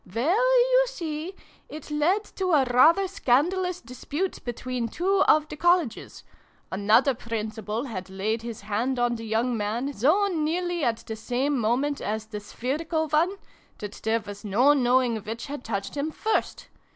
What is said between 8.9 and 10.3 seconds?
on the young man, so